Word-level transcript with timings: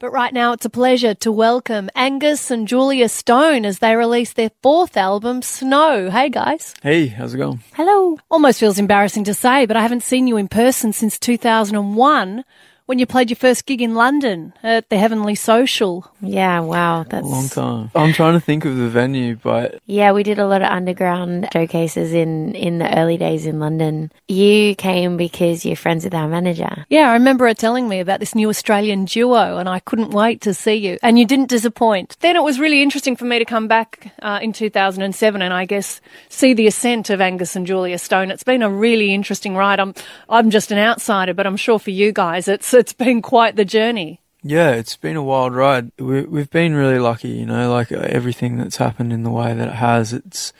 But 0.00 0.12
right 0.12 0.32
now 0.32 0.52
it's 0.54 0.64
a 0.64 0.70
pleasure 0.70 1.12
to 1.16 1.30
welcome 1.30 1.90
Angus 1.94 2.50
and 2.50 2.66
Julia 2.66 3.06
Stone 3.06 3.66
as 3.66 3.80
they 3.80 3.94
release 3.94 4.32
their 4.32 4.50
fourth 4.62 4.96
album, 4.96 5.42
Snow. 5.42 6.08
Hey 6.08 6.30
guys. 6.30 6.72
Hey, 6.82 7.08
how's 7.08 7.34
it 7.34 7.36
going? 7.36 7.62
Hello. 7.74 8.18
Almost 8.30 8.60
feels 8.60 8.78
embarrassing 8.78 9.24
to 9.24 9.34
say, 9.34 9.66
but 9.66 9.76
I 9.76 9.82
haven't 9.82 10.02
seen 10.02 10.26
you 10.26 10.38
in 10.38 10.48
person 10.48 10.94
since 10.94 11.18
2001 11.18 12.44
when 12.90 12.98
you 12.98 13.06
played 13.06 13.30
your 13.30 13.36
first 13.36 13.66
gig 13.66 13.80
in 13.80 13.94
London 13.94 14.52
at 14.64 14.88
the 14.88 14.98
Heavenly 14.98 15.36
Social. 15.36 16.10
Yeah, 16.20 16.58
wow, 16.58 17.04
that's 17.08 17.24
A 17.24 17.28
long 17.28 17.48
time. 17.48 17.90
I'm 17.94 18.12
trying 18.12 18.32
to 18.32 18.40
think 18.40 18.64
of 18.64 18.76
the 18.76 18.88
venue, 18.88 19.36
but 19.36 19.80
Yeah, 19.86 20.10
we 20.10 20.24
did 20.24 20.40
a 20.40 20.46
lot 20.48 20.60
of 20.60 20.68
underground 20.68 21.48
showcases 21.52 22.12
in 22.12 22.56
in 22.56 22.78
the 22.78 22.98
early 22.98 23.16
days 23.16 23.46
in 23.46 23.60
London. 23.60 24.10
You 24.26 24.74
came 24.74 25.16
because 25.16 25.64
you're 25.64 25.76
friends 25.76 26.02
with 26.02 26.14
our 26.14 26.26
manager. 26.26 26.84
Yeah, 26.88 27.10
I 27.10 27.12
remember 27.12 27.46
her 27.46 27.54
telling 27.54 27.88
me 27.88 28.00
about 28.00 28.18
this 28.18 28.34
new 28.34 28.48
Australian 28.48 29.04
duo, 29.04 29.58
and 29.58 29.68
I 29.68 29.78
couldn't 29.78 30.10
wait 30.10 30.40
to 30.40 30.52
see 30.52 30.74
you. 30.74 30.98
And 31.00 31.16
you 31.16 31.26
didn't 31.26 31.48
disappoint. 31.48 32.16
Then 32.18 32.34
it 32.34 32.42
was 32.42 32.58
really 32.58 32.82
interesting 32.82 33.14
for 33.14 33.24
me 33.24 33.38
to 33.38 33.44
come 33.44 33.68
back 33.68 34.12
uh, 34.20 34.40
in 34.42 34.52
2007 34.52 35.42
and 35.42 35.54
I 35.54 35.64
guess 35.64 36.00
see 36.28 36.54
the 36.54 36.66
ascent 36.66 37.08
of 37.08 37.20
Angus 37.20 37.54
and 37.54 37.68
Julia 37.68 37.98
Stone. 37.98 38.32
It's 38.32 38.42
been 38.42 38.64
a 38.64 38.68
really 38.70 39.14
interesting 39.14 39.54
ride. 39.54 39.78
I'm 39.78 39.94
I'm 40.28 40.50
just 40.50 40.72
an 40.72 40.78
outsider, 40.78 41.34
but 41.34 41.46
I'm 41.46 41.56
sure 41.56 41.78
for 41.78 41.92
you 41.92 42.10
guys, 42.10 42.48
it's 42.48 42.79
it's 42.80 42.92
been 42.92 43.22
quite 43.22 43.54
the 43.56 43.64
journey. 43.64 44.20
yeah, 44.42 44.70
it's 44.72 44.96
been 44.96 45.16
a 45.16 45.22
wild 45.22 45.54
ride. 45.54 45.92
We, 45.98 46.22
we've 46.22 46.50
been 46.50 46.74
really 46.74 46.98
lucky, 46.98 47.28
you 47.28 47.46
know, 47.46 47.70
like 47.70 47.92
uh, 47.92 48.00
everything 48.00 48.56
that's 48.56 48.76
happened 48.78 49.12
in 49.12 49.22
the 49.22 49.30
way 49.30 49.54
that 49.54 49.68
it 49.68 49.74
has. 49.74 50.12
It's 50.12 50.52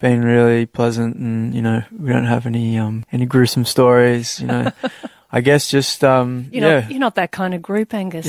been 0.00 0.24
really 0.24 0.66
pleasant, 0.66 1.16
and 1.16 1.54
you 1.54 1.60
know, 1.62 1.82
we 1.98 2.10
don't 2.12 2.26
have 2.26 2.46
any 2.46 2.78
um 2.78 3.04
any 3.12 3.26
gruesome 3.26 3.64
stories. 3.64 4.40
You 4.40 4.46
know, 4.48 4.72
I 5.32 5.40
guess 5.40 5.68
just 5.68 6.04
um 6.04 6.46
You 6.52 6.60
know, 6.60 6.78
yeah. 6.78 6.88
you're 6.88 7.00
not 7.00 7.14
that 7.16 7.32
kind 7.32 7.54
of 7.54 7.62
group, 7.62 7.92
Angus. 7.94 8.26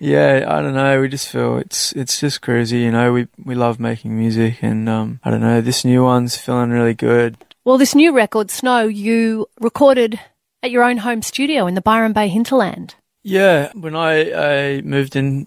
Yeah, 0.00 0.44
I 0.48 0.60
don't 0.62 0.74
know. 0.74 1.00
We 1.00 1.08
just 1.08 1.28
feel 1.28 1.58
it's 1.58 1.92
it's 1.92 2.18
just 2.20 2.40
crazy, 2.40 2.78
you 2.78 2.90
know. 2.92 3.12
We 3.12 3.26
we 3.44 3.54
love 3.54 3.78
making 3.80 4.16
music, 4.18 4.62
and 4.62 4.88
um, 4.88 5.20
I 5.24 5.30
don't 5.30 5.40
know. 5.40 5.60
This 5.60 5.84
new 5.84 6.02
one's 6.04 6.36
feeling 6.36 6.70
really 6.70 6.94
good. 6.94 7.36
Well, 7.64 7.78
this 7.78 7.94
new 7.94 8.12
record, 8.12 8.50
Snow, 8.50 8.86
you 8.86 9.46
recorded 9.60 10.18
at 10.62 10.70
your 10.70 10.82
own 10.82 10.98
home 10.98 11.22
studio 11.22 11.66
in 11.66 11.74
the 11.74 11.80
Byron 11.80 12.12
Bay 12.12 12.28
hinterland. 12.28 12.94
Yeah, 13.22 13.70
when 13.74 13.94
I, 13.96 14.76
I 14.76 14.80
moved 14.82 15.16
in 15.16 15.46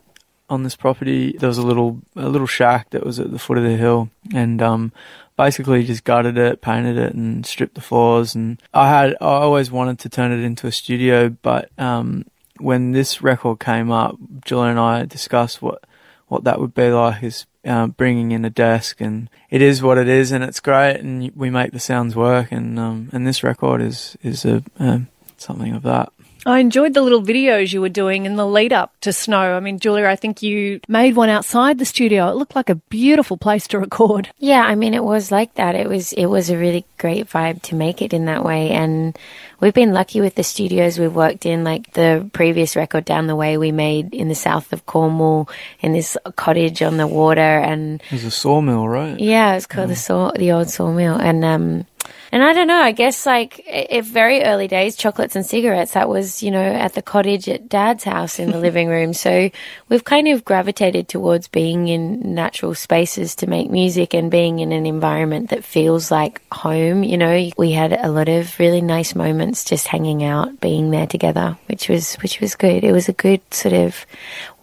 on 0.50 0.64
this 0.64 0.76
property, 0.76 1.36
there 1.38 1.48
was 1.48 1.58
a 1.58 1.66
little 1.66 2.02
a 2.16 2.28
little 2.28 2.48
shack 2.48 2.90
that 2.92 3.06
was 3.06 3.20
at 3.20 3.32
the 3.32 3.40
foot 3.40 3.58
of 3.58 3.64
the 3.64 3.78
hill, 3.78 4.10
and 4.34 4.62
um, 4.62 4.92
basically 5.38 5.84
just 5.84 6.04
gutted 6.04 6.38
it, 6.38 6.62
painted 6.62 6.98
it, 6.98 7.14
and 7.14 7.46
stripped 7.46 7.76
the 7.76 7.82
floors. 7.82 8.36
And 8.36 8.62
I 8.74 8.90
had 8.90 9.14
I 9.22 9.26
always 9.26 9.72
wanted 9.72 10.00
to 10.00 10.10
turn 10.10 10.32
it 10.32 10.44
into 10.44 10.68
a 10.68 10.72
studio, 10.72 11.30
but 11.30 11.70
um, 11.80 12.26
when 12.60 12.92
this 12.92 13.22
record 13.22 13.60
came 13.60 13.92
up, 13.92 14.18
Julia 14.46 14.72
and 14.72 14.80
I 14.80 15.06
discussed 15.06 15.62
what 15.62 15.84
what 16.28 16.44
that 16.44 16.60
would 16.60 16.74
be 16.74 16.90
like 16.90 17.24
is 17.24 17.46
uh, 17.66 17.88
bringing 17.88 18.32
in 18.32 18.46
a 18.46 18.50
desk, 18.50 19.02
and 19.02 19.30
it 19.50 19.62
is 19.62 19.82
what 19.82 19.98
it 19.98 20.08
is, 20.08 20.32
and 20.32 20.44
it's 20.44 20.60
great, 20.60 20.98
and 20.98 21.32
we 21.36 21.50
make 21.50 21.72
the 21.72 21.80
sounds 21.80 22.16
work, 22.16 22.52
and 22.52 22.80
um, 22.80 23.10
and 23.12 23.28
this 23.28 23.44
record 23.44 23.82
is 23.82 24.18
is 24.24 24.46
a 24.46 24.64
um, 24.80 25.08
something 25.38 25.74
of 25.74 25.84
that. 25.84 26.12
I 26.46 26.60
enjoyed 26.60 26.94
the 26.94 27.02
little 27.02 27.22
videos 27.22 27.72
you 27.72 27.82
were 27.82 27.90
doing 27.90 28.26
in 28.26 28.36
the 28.36 28.48
lead 28.48 28.74
up 28.74 28.94
to 29.02 29.14
Snow. 29.14 29.56
I 29.56 29.60
mean, 29.60 29.80
Julia, 29.80 30.08
I 30.08 30.16
think 30.16 30.42
you 30.42 30.80
made 30.88 31.16
one 31.16 31.30
outside 31.30 31.78
the 31.78 31.86
studio. 31.86 32.30
It 32.30 32.36
looked 32.36 32.56
like 32.56 32.70
a 32.70 32.76
beautiful 32.76 33.38
place 33.38 33.68
to 33.68 33.80
record. 33.80 34.30
Yeah, 34.40 34.64
I 34.64 34.76
mean 34.76 34.94
it 34.94 35.04
was 35.04 35.32
like 35.32 35.54
that. 35.56 35.76
It 35.76 35.88
was 35.88 36.14
it 36.14 36.26
was 36.26 36.50
a 36.50 36.58
really 36.58 36.86
great 36.98 37.28
vibe 37.28 37.62
to 37.64 37.76
make 37.76 38.02
it 38.02 38.14
in 38.14 38.26
that 38.26 38.44
way 38.44 38.72
and 38.72 39.18
we've 39.60 39.74
been 39.74 39.94
lucky 39.94 40.20
with 40.20 40.36
the 40.36 40.44
studios 40.44 41.00
we've 41.00 41.16
worked 41.16 41.46
in 41.46 41.64
like 41.64 41.94
the 41.94 42.30
previous 42.34 42.76
record 42.76 43.06
down 43.06 43.28
the 43.28 43.36
way 43.36 43.58
we 43.58 43.72
made 43.72 44.14
in 44.14 44.28
the 44.28 44.36
south 44.36 44.74
of 44.74 44.86
Cornwall 44.86 45.48
in 45.80 45.94
this 45.94 46.18
cottage 46.36 46.82
on 46.82 46.98
the 46.98 47.08
water 47.08 47.42
and 47.42 48.02
There's 48.10 48.26
a 48.26 48.32
sawmill, 48.32 48.88
right? 48.88 49.20
Yeah, 49.20 49.56
it's 49.56 49.68
called 49.68 49.90
the 49.90 49.96
saw, 49.96 50.32
the 50.32 50.52
old 50.52 50.70
sawmill, 50.70 51.16
and 51.16 51.46
um, 51.46 51.86
and 52.32 52.44
I 52.44 52.54
don't 52.54 52.68
know. 52.68 52.82
I 52.82 52.94
guess 52.94 53.26
like 53.26 53.62
if 53.68 54.06
very 54.06 54.44
early 54.44 54.68
days, 54.68 54.96
chocolates 54.96 55.36
and 55.36 55.46
cigarettes. 55.46 55.94
That 55.94 56.08
was 56.08 56.42
you 56.42 56.50
know 56.52 56.64
at 56.64 56.94
the 56.94 57.02
cottage 57.02 57.50
at 57.50 57.68
Dad's 57.68 58.06
house 58.06 58.40
in 58.40 58.52
the 58.52 58.60
living 58.68 58.88
room. 58.88 59.14
So 59.14 59.50
we've 59.90 60.04
kind 60.04 60.28
of 60.30 60.46
gravitated 60.46 61.08
towards 61.08 61.48
being 61.48 61.88
in 61.88 62.34
natural 62.34 62.74
spaces 62.74 63.36
to 63.36 63.48
make 63.48 63.70
music 63.70 64.14
and 64.14 64.32
being 64.32 64.60
in 64.60 64.72
an 64.72 64.86
environment 64.86 65.50
that 65.50 65.64
feels 65.64 66.10
like 66.10 66.42
home. 66.54 67.04
You 67.04 67.18
know, 67.18 67.50
we 67.58 67.72
had 67.72 67.92
a 67.92 68.10
lot 68.10 68.30
of 68.30 68.58
really 68.60 68.82
nice 68.82 69.14
moments 69.14 69.66
just 69.66 69.88
hanging 69.88 70.24
out, 70.24 70.62
being 70.62 70.92
there 70.92 71.08
together, 71.08 71.58
which 71.68 71.90
was 71.90 72.16
which 72.16 72.40
was 72.40 72.56
good. 72.56 72.84
It 72.84 72.94
was 72.94 73.10
a 73.10 73.14
good 73.14 73.42
sort 73.54 73.74
of 73.74 74.06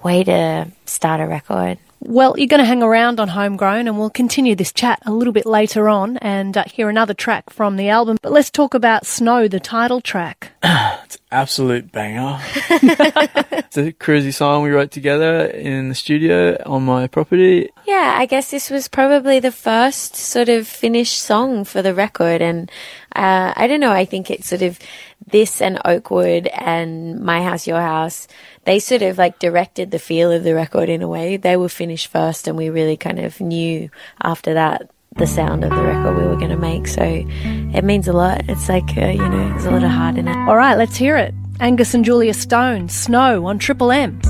way 0.03 0.25
to 0.25 0.69
start 0.87 1.21
a 1.21 1.27
record. 1.27 1.79
Well, 2.01 2.39
you're 2.39 2.47
going 2.47 2.61
to 2.61 2.67
hang 2.67 2.83
around 2.83 3.21
on 3.21 3.29
Homegrown 3.29 3.89
and 3.89 3.99
we'll 3.99 4.11
continue 4.11 4.55
this 4.55 4.73
chat 4.73 5.01
a 5.05 5.13
little 5.13 5.33
bit 5.33 5.47
later 5.47 5.89
on 5.89 6.17
and 6.19 6.57
uh, 6.57 6.65
hear 6.65 6.89
another 6.89 7.15
track 7.15 7.51
from 7.51 7.77
the 7.77 7.89
album. 7.89 8.19
But 8.23 8.33
let's 8.33 8.51
talk 8.51 8.75
about 8.75 9.05
Snow, 9.07 9.49
the 9.49 9.61
title 9.61 10.01
track. 10.01 10.53
It's 11.09 11.17
absolute 11.31 11.91
banger. 11.91 12.39
it's 12.71 13.79
a 13.79 13.93
cruisy 13.93 14.35
song 14.35 14.63
we 14.63 14.69
wrote 14.69 14.91
together 14.91 15.47
in 15.47 15.89
the 15.89 15.95
studio 15.95 16.63
on 16.67 16.85
my 16.85 17.07
property. 17.07 17.71
Yeah, 17.87 18.17
I 18.19 18.27
guess 18.27 18.51
this 18.51 18.69
was 18.69 18.89
probably 18.89 19.41
the 19.41 19.51
first 19.51 20.17
sort 20.17 20.51
of 20.51 20.69
finished 20.69 21.23
song 21.23 21.65
for 21.65 21.81
the 21.81 21.95
record. 21.95 22.43
And 22.43 22.71
uh, 23.15 23.53
I 23.57 23.67
don't 23.67 23.81
know, 23.81 23.93
I 23.93 24.05
think 24.05 24.31
it's 24.31 24.49
sort 24.49 24.63
of 24.63 24.79
this 25.27 25.61
and 25.61 25.79
Oakwood 25.85 26.47
and 26.47 27.21
My 27.21 27.43
House, 27.43 27.67
Your 27.67 27.81
House, 27.81 28.29
they 28.65 28.79
sort 28.79 29.03
of 29.03 29.19
like 29.19 29.39
directed 29.39 29.91
the 29.91 29.99
feel 29.99 30.31
of 30.31 30.45
the 30.45 30.55
record 30.55 30.89
in 30.89 31.03
a 31.03 31.09
way. 31.09 31.37
They 31.37 31.57
were 31.57 31.69
finished 31.69 32.09
first, 32.09 32.49
and 32.49 32.57
we 32.57 32.71
really 32.71 32.97
kind 32.97 33.19
of 33.19 33.41
knew 33.41 33.91
after 34.23 34.55
that 34.55 34.91
the 35.17 35.27
sound 35.27 35.65
of 35.65 35.71
the 35.71 35.83
record 35.83 36.17
we 36.17 36.27
were 36.27 36.37
going 36.37 36.51
to 36.51 36.57
make. 36.57 36.87
So 36.87 37.03
it 37.03 37.83
means 37.83 38.09
a 38.09 38.13
lot. 38.13 38.49
It's 38.49 38.69
like, 38.69 38.97
uh, 38.97 39.07
you 39.07 39.29
know, 39.29 39.49
there's 39.51 39.65
a 39.65 39.71
lot 39.71 39.83
of 39.83 39.91
heart 39.91 40.17
in 40.17 40.29
it. 40.29 40.37
All 40.49 40.57
right, 40.57 40.77
let's 40.77 40.97
hear 40.97 41.17
it. 41.17 41.35
Angus 41.61 41.95
and 41.95 42.05
Julia 42.05 42.35
Stone, 42.35 42.89
Snow 42.89 43.47
on 43.47 43.59
Triple 43.59 43.91
M. 43.91 44.21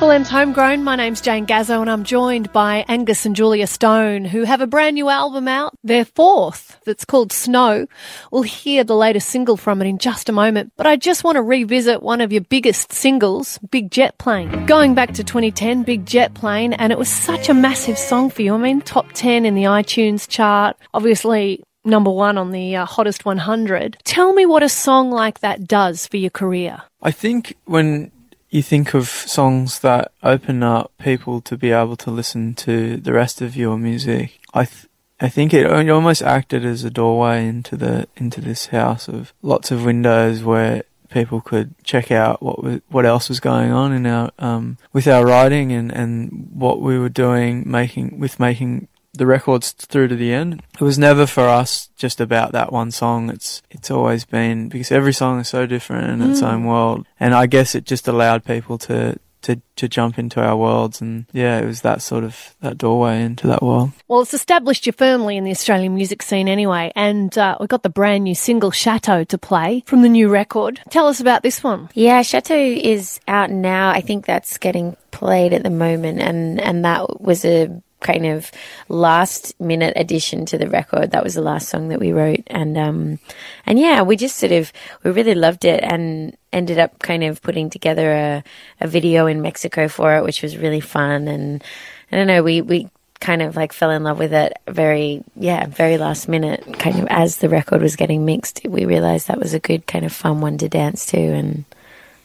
Triple 0.00 0.24
Homegrown. 0.24 0.82
My 0.82 0.96
name's 0.96 1.20
Jane 1.20 1.46
Gazzo 1.46 1.82
and 1.82 1.90
I'm 1.90 2.04
joined 2.04 2.50
by 2.54 2.86
Angus 2.88 3.26
and 3.26 3.36
Julia 3.36 3.66
Stone 3.66 4.24
who 4.24 4.44
have 4.44 4.62
a 4.62 4.66
brand 4.66 4.94
new 4.94 5.10
album 5.10 5.46
out, 5.46 5.74
their 5.84 6.06
fourth, 6.06 6.80
that's 6.86 7.04
called 7.04 7.34
Snow. 7.34 7.86
We'll 8.32 8.40
hear 8.40 8.82
the 8.82 8.96
latest 8.96 9.28
single 9.28 9.58
from 9.58 9.82
it 9.82 9.86
in 9.86 9.98
just 9.98 10.30
a 10.30 10.32
moment, 10.32 10.72
but 10.78 10.86
I 10.86 10.96
just 10.96 11.22
want 11.22 11.36
to 11.36 11.42
revisit 11.42 12.02
one 12.02 12.22
of 12.22 12.32
your 12.32 12.40
biggest 12.40 12.94
singles, 12.94 13.58
Big 13.70 13.90
Jet 13.90 14.16
Plane. 14.16 14.64
Going 14.64 14.94
back 14.94 15.12
to 15.12 15.22
2010, 15.22 15.82
Big 15.82 16.06
Jet 16.06 16.32
Plane, 16.32 16.72
and 16.72 16.92
it 16.92 16.98
was 16.98 17.10
such 17.10 17.50
a 17.50 17.54
massive 17.54 17.98
song 17.98 18.30
for 18.30 18.40
you. 18.40 18.54
I 18.54 18.56
mean, 18.56 18.80
top 18.80 19.12
10 19.12 19.44
in 19.44 19.54
the 19.54 19.64
iTunes 19.64 20.26
chart, 20.26 20.78
obviously 20.94 21.62
number 21.84 22.10
one 22.10 22.38
on 22.38 22.52
the 22.52 22.74
uh, 22.74 22.86
hottest 22.86 23.26
100. 23.26 23.98
Tell 24.04 24.32
me 24.32 24.46
what 24.46 24.62
a 24.62 24.68
song 24.70 25.10
like 25.10 25.40
that 25.40 25.68
does 25.68 26.06
for 26.06 26.16
your 26.16 26.30
career. 26.30 26.80
I 27.02 27.10
think 27.10 27.54
when 27.66 28.10
you 28.50 28.62
think 28.62 28.94
of 28.94 29.19
songs 29.30 29.80
that 29.80 30.12
open 30.22 30.62
up 30.62 30.92
people 30.98 31.40
to 31.42 31.56
be 31.56 31.70
able 31.70 31.96
to 31.96 32.10
listen 32.10 32.54
to 32.54 32.96
the 32.96 33.12
rest 33.12 33.40
of 33.40 33.56
your 33.56 33.78
music, 33.78 34.40
I 34.52 34.64
th- 34.64 34.86
I 35.20 35.28
think 35.28 35.52
it, 35.52 35.90
almost 35.90 36.22
acted 36.22 36.64
as 36.64 36.82
a 36.82 36.90
doorway 36.90 37.46
into 37.46 37.76
the 37.76 38.08
into 38.16 38.40
this 38.40 38.66
house 38.66 39.06
of 39.08 39.32
lots 39.42 39.70
of 39.70 39.84
windows 39.84 40.42
where 40.42 40.82
people 41.10 41.40
could 41.40 41.74
check 41.84 42.10
out 42.10 42.42
what 42.42 42.62
was, 42.62 42.80
what 42.88 43.04
else 43.04 43.28
was 43.28 43.40
going 43.40 43.70
on 43.70 43.92
in 43.92 44.06
our 44.06 44.30
um, 44.38 44.78
with 44.92 45.06
our 45.06 45.26
writing 45.26 45.72
and, 45.72 45.92
and 45.92 46.48
what 46.54 46.80
we 46.80 46.98
were 46.98 47.10
doing 47.10 47.70
making 47.70 48.18
with 48.18 48.40
making 48.40 48.88
the 49.12 49.26
records 49.26 49.72
through 49.72 50.08
to 50.08 50.16
the 50.16 50.32
end. 50.32 50.62
It 50.74 50.84
was 50.84 50.98
never 50.98 51.26
for 51.26 51.48
us 51.48 51.88
just 51.96 52.20
about 52.20 52.52
that 52.52 52.72
one 52.72 52.90
song. 52.90 53.30
It's 53.30 53.62
it's 53.70 53.90
always 53.90 54.24
been 54.24 54.68
because 54.68 54.92
every 54.92 55.12
song 55.12 55.40
is 55.40 55.48
so 55.48 55.66
different 55.66 56.22
in 56.22 56.30
its 56.30 56.42
own 56.42 56.64
world, 56.64 57.06
and 57.18 57.34
I 57.34 57.46
guess 57.46 57.74
it 57.74 57.84
just 57.84 58.08
allowed 58.08 58.44
people 58.44 58.78
to. 58.78 59.18
To, 59.44 59.58
to 59.76 59.88
jump 59.88 60.18
into 60.18 60.38
our 60.38 60.54
worlds 60.54 61.00
and 61.00 61.24
yeah 61.32 61.58
it 61.58 61.64
was 61.64 61.80
that 61.80 62.02
sort 62.02 62.24
of 62.24 62.54
that 62.60 62.76
doorway 62.76 63.22
into 63.22 63.46
that 63.46 63.62
world 63.62 63.90
Well, 64.06 64.20
it's 64.20 64.34
established 64.34 64.84
you 64.86 64.92
firmly 64.92 65.38
in 65.38 65.44
the 65.44 65.50
Australian 65.50 65.94
music 65.94 66.20
scene 66.20 66.46
anyway, 66.46 66.92
and 66.94 67.36
uh, 67.38 67.56
we've 67.58 67.66
got 67.66 67.82
the 67.82 67.88
brand 67.88 68.24
new 68.24 68.34
single 68.34 68.70
Chateau 68.70 69.24
to 69.24 69.38
play 69.38 69.82
from 69.86 70.02
the 70.02 70.10
new 70.10 70.28
record. 70.28 70.82
Tell 70.90 71.06
us 71.06 71.20
about 71.20 71.42
this 71.42 71.64
one. 71.64 71.88
Yeah, 71.94 72.20
Chateau 72.20 72.54
is 72.54 73.18
out 73.26 73.50
now. 73.50 73.88
I 73.88 74.02
think 74.02 74.26
that's 74.26 74.58
getting 74.58 74.94
played 75.10 75.54
at 75.54 75.62
the 75.62 75.70
moment, 75.70 76.20
and 76.20 76.60
and 76.60 76.84
that 76.84 77.22
was 77.22 77.46
a 77.46 77.82
kind 78.00 78.26
of 78.26 78.50
last 78.88 79.58
minute 79.60 79.94
addition 79.96 80.46
to 80.46 80.58
the 80.58 80.68
record. 80.68 81.10
That 81.10 81.24
was 81.24 81.34
the 81.34 81.42
last 81.42 81.68
song 81.68 81.88
that 81.88 82.00
we 82.00 82.12
wrote, 82.12 82.42
and 82.48 82.76
um, 82.76 83.18
and 83.66 83.78
yeah, 83.78 84.02
we 84.02 84.16
just 84.16 84.36
sort 84.36 84.52
of 84.52 84.72
we 85.02 85.10
really 85.10 85.34
loved 85.34 85.64
it, 85.64 85.82
and 85.82 86.36
ended 86.52 86.78
up 86.78 86.98
kind 86.98 87.24
of 87.24 87.42
putting 87.42 87.70
together 87.70 88.12
a 88.12 88.44
a 88.80 88.88
video 88.88 89.26
in 89.26 89.42
Mexico 89.42 89.88
for 89.88 90.16
it, 90.16 90.24
which 90.24 90.42
was 90.42 90.56
really 90.56 90.80
fun, 90.80 91.28
and 91.28 91.62
I 92.10 92.16
don't 92.16 92.26
know, 92.26 92.42
we 92.42 92.60
we 92.62 92.88
kind 93.20 93.42
of 93.42 93.54
like 93.54 93.74
fell 93.74 93.90
in 93.90 94.02
love 94.02 94.18
with 94.18 94.32
it 94.32 94.54
very 94.66 95.22
yeah 95.36 95.66
very 95.66 95.98
last 95.98 96.26
minute 96.26 96.64
kind 96.78 96.98
of 96.98 97.06
as 97.10 97.36
the 97.36 97.50
record 97.50 97.82
was 97.82 97.94
getting 97.94 98.24
mixed 98.24 98.62
we 98.66 98.86
realized 98.86 99.28
that 99.28 99.38
was 99.38 99.52
a 99.52 99.60
good 99.60 99.86
kind 99.86 100.06
of 100.06 100.12
fun 100.12 100.40
one 100.40 100.56
to 100.56 100.70
dance 100.70 101.04
to 101.04 101.18
and 101.18 101.66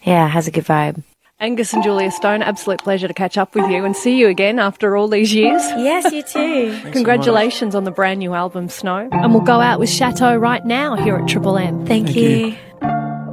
yeah, 0.06 0.28
has 0.28 0.48
a 0.48 0.52
good 0.52 0.66
vibe. 0.66 1.04
Angus 1.38 1.74
and 1.74 1.84
Julia 1.84 2.12
Stone, 2.12 2.44
absolute 2.44 2.80
pleasure 2.80 3.10
to 3.10 3.14
catch 3.14 3.38
up 3.38 3.56
with 3.56 3.70
you 3.70 3.84
and 3.84 3.94
see 3.94 4.18
you 4.18 4.30
again 4.30 4.58
after 4.58 4.96
all 4.96 5.10
these 5.10 5.34
years. 5.34 5.62
Yes, 5.76 6.14
you 6.14 6.24
too. 6.24 6.92
Congratulations 6.92 7.76
on 7.76 7.84
the 7.84 7.92
brand 7.92 8.20
new 8.20 8.34
album, 8.34 8.70
Snow. 8.70 9.10
And 9.12 9.34
we'll 9.34 9.44
go 9.44 9.60
out 9.60 9.80
with 9.80 9.90
Chateau 9.90 10.38
right 10.38 10.66
now 10.66 10.96
here 10.96 11.18
at 11.18 11.28
Triple 11.28 11.58
M. 11.58 11.86
Thank, 11.86 12.08
Thank 12.08 12.16
you. 12.16 12.30
you. 12.82 12.95